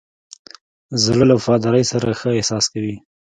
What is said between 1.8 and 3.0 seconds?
سره ښه احساس کوي.